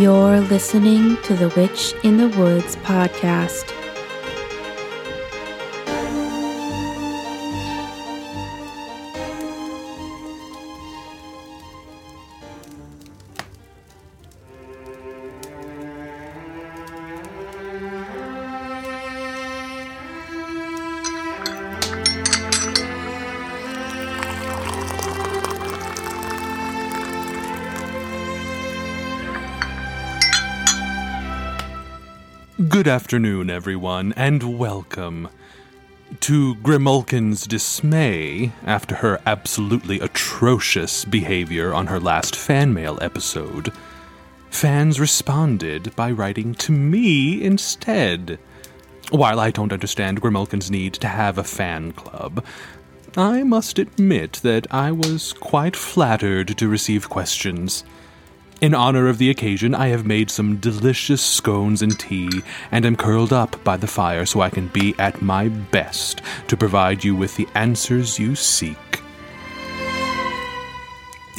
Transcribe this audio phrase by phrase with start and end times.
[0.00, 3.79] You're listening to the Witch in the Woods podcast.
[32.68, 35.28] Good afternoon, everyone, and welcome.
[36.20, 43.72] To Grimalkin's dismay, after her absolutely atrocious behavior on her last fan mail episode,
[44.50, 48.38] fans responded by writing to me instead.
[49.10, 52.44] While I don't understand Grimalkin's need to have a fan club,
[53.16, 57.84] I must admit that I was quite flattered to receive questions.
[58.60, 62.94] In honor of the occasion, I have made some delicious scones and tea, and am
[62.94, 67.16] curled up by the fire so I can be at my best to provide you
[67.16, 68.76] with the answers you seek.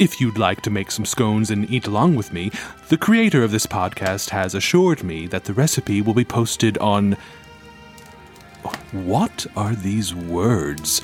[0.00, 2.50] If you'd like to make some scones and eat along with me,
[2.88, 7.16] the creator of this podcast has assured me that the recipe will be posted on.
[8.90, 11.02] What are these words?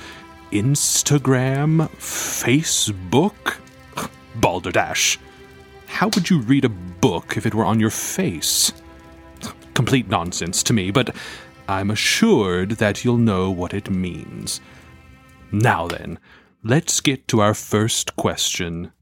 [0.51, 1.89] Instagram?
[1.99, 3.59] Facebook?
[4.35, 5.17] Balderdash.
[5.89, 8.73] How would you read a book if it were on your face?
[9.75, 11.15] Complete nonsense to me, but
[11.69, 14.61] I'm assured that you'll know what it means.
[15.51, 16.19] Now then,
[16.63, 18.93] let's get to our first question.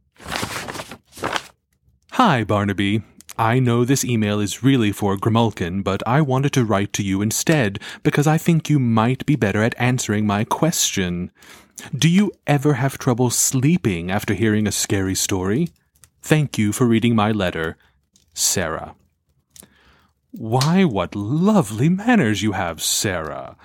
[2.13, 3.03] Hi, Barnaby.
[3.39, 7.21] I know this email is really for Grimalkin, but I wanted to write to you
[7.21, 11.31] instead because I think you might be better at answering my question.
[11.95, 15.69] Do you ever have trouble sleeping after hearing a scary story?
[16.27, 17.77] Thank you for reading my letter,
[18.35, 18.97] Sarah.
[20.33, 23.57] Why, what lovely manners you have, Sarah.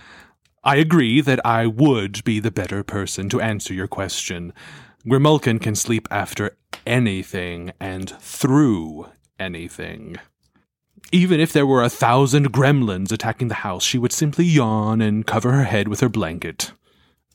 [0.63, 4.53] I agree that I would be the better person to answer your question.
[5.07, 6.55] Grimalkin can sleep after
[6.85, 9.07] anything and through
[9.39, 10.17] anything.
[11.11, 15.25] Even if there were a thousand gremlins attacking the house, she would simply yawn and
[15.25, 16.73] cover her head with her blanket.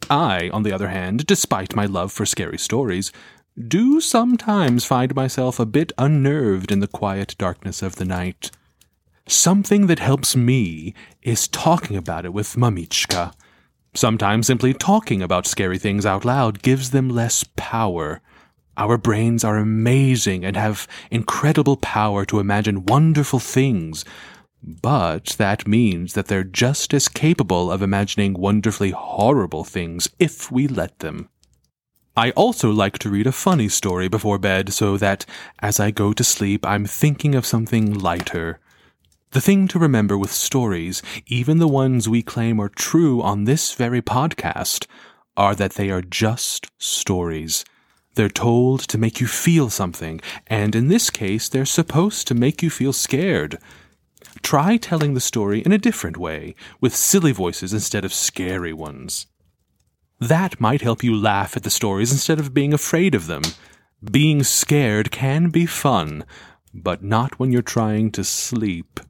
[0.09, 3.11] I, on the other hand, despite my love for scary stories,
[3.56, 8.50] do sometimes find myself a bit unnerved in the quiet darkness of the night.
[9.27, 13.33] Something that helps me is talking about it with Mamichka.
[13.95, 18.21] Sometimes simply talking about scary things out loud gives them less power.
[18.77, 24.05] Our brains are amazing and have incredible power to imagine wonderful things,
[24.62, 30.69] but that means that they're just as capable of imagining wonderfully horrible things if we
[30.69, 31.31] let them.
[32.19, 35.27] I also like to read a funny story before bed so that
[35.59, 38.59] as I go to sleep, I'm thinking of something lighter.
[39.32, 43.75] The thing to remember with stories, even the ones we claim are true on this
[43.75, 44.87] very podcast,
[45.37, 47.66] are that they are just stories.
[48.15, 52.62] They're told to make you feel something, and in this case, they're supposed to make
[52.62, 53.59] you feel scared.
[54.41, 59.27] Try telling the story in a different way, with silly voices instead of scary ones.
[60.21, 63.43] That might help you laugh at the stories instead of being afraid of them.
[64.03, 66.25] Being scared can be fun,
[66.72, 69.00] but not when you're trying to sleep.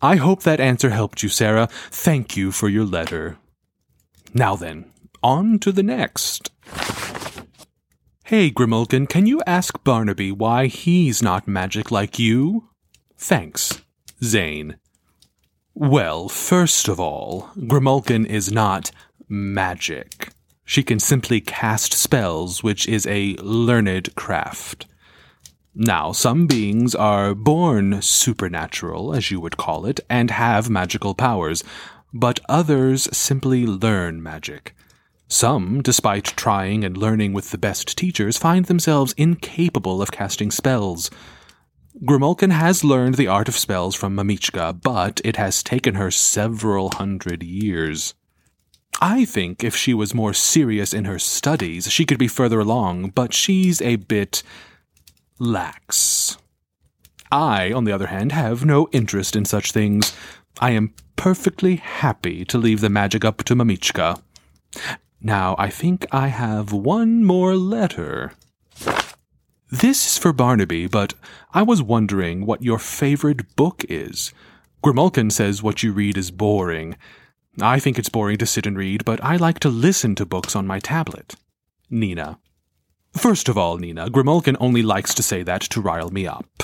[0.00, 1.68] I hope that answer helped you, Sarah.
[1.90, 3.38] Thank you for your letter.
[4.34, 4.92] Now then,
[5.22, 6.50] on to the next.
[8.24, 12.70] Hey, Grimalkin, can you ask Barnaby why he's not magic like you?
[13.16, 13.82] Thanks,
[14.24, 14.78] Zane.
[15.74, 18.90] Well, first of all, Grimalkin is not
[19.32, 20.28] magic.
[20.64, 24.86] She can simply cast spells, which is a learned craft.
[25.74, 31.64] Now, some beings are born supernatural, as you would call it, and have magical powers,
[32.12, 34.76] but others simply learn magic.
[35.28, 41.10] Some, despite trying and learning with the best teachers, find themselves incapable of casting spells.
[42.04, 46.90] Grimalkin has learned the art of spells from Mamichka, but it has taken her several
[46.90, 48.12] hundred years.
[49.00, 53.10] I think if she was more serious in her studies, she could be further along,
[53.10, 54.42] but she's a bit
[55.38, 56.36] lax.
[57.30, 60.14] I, on the other hand, have no interest in such things.
[60.60, 64.20] I am perfectly happy to leave the magic up to Mamichka.
[65.20, 68.32] Now, I think I have one more letter.
[69.70, 71.14] This is for Barnaby, but
[71.54, 74.34] I was wondering what your favorite book is.
[74.84, 76.96] Grimalkin says what you read is boring.
[77.60, 80.56] I think it's boring to sit and read, but I like to listen to books
[80.56, 81.34] on my tablet.
[81.90, 82.38] Nina.
[83.14, 86.62] First of all, Nina, Grimalkin only likes to say that to rile me up.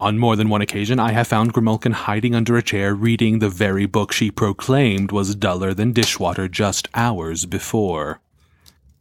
[0.00, 3.48] On more than one occasion, I have found Grimalkin hiding under a chair reading the
[3.48, 8.20] very book she proclaimed was duller than dishwater just hours before.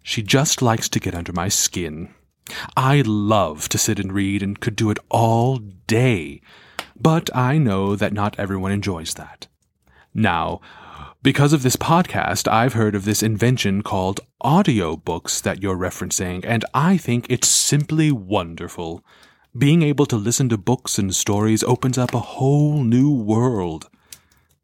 [0.04, 2.14] She just likes to get under my skin.
[2.78, 6.42] I love to sit and read and could do it all day,
[6.96, 9.48] but I know that not everyone enjoys that.
[10.14, 10.62] Now,
[11.24, 16.66] because of this podcast, I've heard of this invention called audiobooks that you're referencing, and
[16.74, 19.06] I think it's simply wonderful.
[19.56, 23.88] Being able to listen to books and stories opens up a whole new world.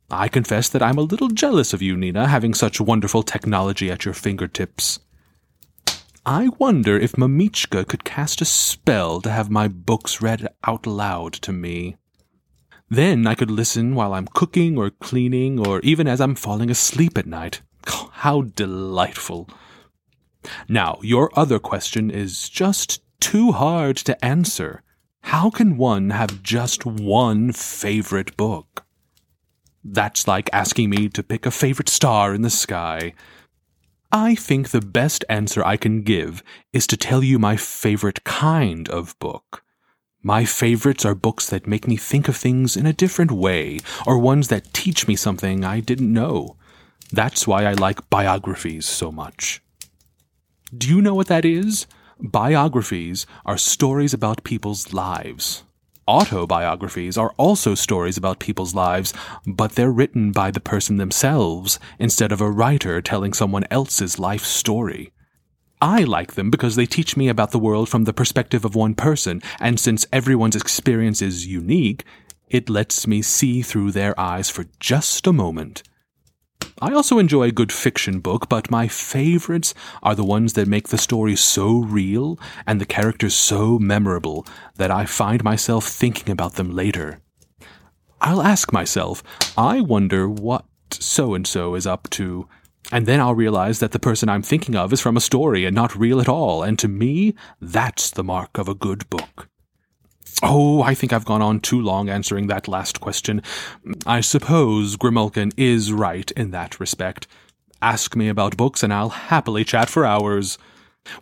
[0.09, 4.05] I confess that I'm a little jealous of you, Nina, having such wonderful technology at
[4.05, 4.99] your fingertips.
[6.25, 11.33] I wonder if Mamichka could cast a spell to have my books read out loud
[11.33, 11.97] to me.
[12.89, 17.17] Then I could listen while I'm cooking or cleaning or even as I'm falling asleep
[17.17, 17.61] at night.
[17.85, 19.49] How delightful.
[20.69, 24.83] Now, your other question is just too hard to answer.
[25.21, 28.85] How can one have just one favorite book?
[29.83, 33.13] That's like asking me to pick a favorite star in the sky.
[34.11, 36.41] I think the best answer I can give
[36.71, 39.63] is to tell you my favorite kind of book.
[40.27, 44.17] My favorites are books that make me think of things in a different way, or
[44.17, 46.57] ones that teach me something I didn't know.
[47.13, 49.61] That's why I like biographies so much.
[50.77, 51.87] Do you know what that is?
[52.19, 55.63] Biographies are stories about people's lives.
[56.09, 59.13] Autobiographies are also stories about people's lives,
[59.45, 64.43] but they're written by the person themselves instead of a writer telling someone else's life
[64.43, 65.13] story.
[65.81, 68.95] I like them because they teach me about the world from the perspective of one
[68.95, 72.03] person, and since everyone's experience is unique,
[72.49, 75.83] it lets me see through their eyes for just a moment.
[76.81, 80.89] I also enjoy a good fiction book, but my favorites are the ones that make
[80.89, 84.45] the story so real and the characters so memorable
[84.75, 87.19] that I find myself thinking about them later.
[88.21, 89.23] I'll ask myself,
[89.57, 92.47] I wonder what so and so is up to,
[92.91, 95.75] and then I'll realize that the person I'm thinking of is from a story and
[95.75, 99.49] not real at all, and to me, that's the mark of a good book.
[100.43, 103.41] Oh, I think I've gone on too long answering that last question.
[104.05, 107.27] I suppose Grimalkin is right in that respect.
[107.81, 110.59] Ask me about books and I'll happily chat for hours.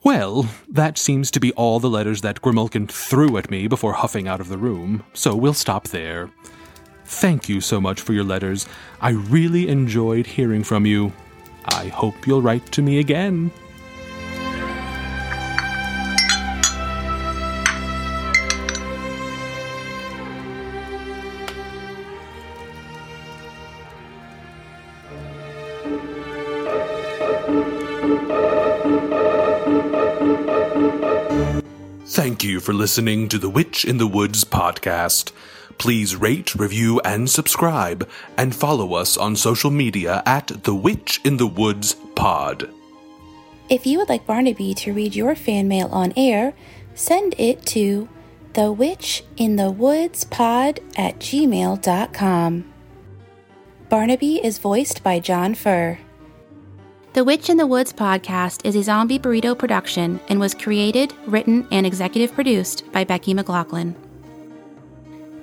[0.03, 4.27] Well, that seems to be all the letters that Grimalkin threw at me before huffing
[4.27, 6.29] out of the room, so we'll stop there.
[7.05, 8.67] Thank you so much for your letters.
[8.99, 11.13] I really enjoyed hearing from you.
[11.65, 13.51] I hope you'll write to me again.
[32.07, 35.31] Thank you for listening to the Witch in the Woods podcast.
[35.77, 41.37] Please rate, review, and subscribe, and follow us on social media at The Witch in
[41.37, 42.69] the Woods Pod.
[43.69, 46.53] If you would like Barnaby to read your fan mail on air,
[46.93, 48.07] send it to
[48.53, 52.73] The Witch in the Woods Pod at gmail.com.
[53.89, 55.99] Barnaby is voiced by Jon Furr.
[57.13, 61.65] The Witch in the Woods podcast is a zombie burrito production and was created, written,
[61.71, 63.95] and executive produced by Becky McLaughlin.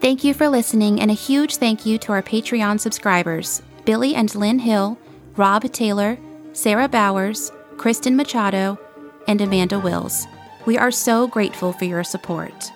[0.03, 4.35] Thank you for listening, and a huge thank you to our Patreon subscribers Billy and
[4.35, 4.99] Lynn Hill,
[5.37, 6.19] Rob Taylor,
[6.53, 8.81] Sarah Bowers, Kristen Machado,
[9.29, 10.27] and Amanda Wills.
[10.67, 12.73] We are so grateful for your support.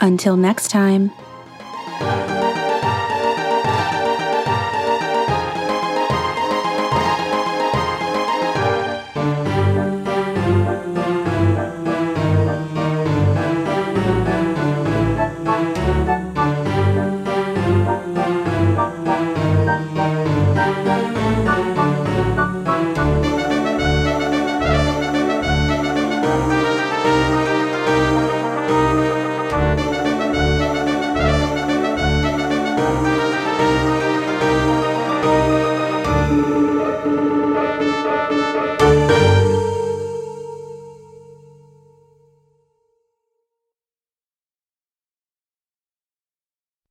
[0.00, 1.12] Until next time.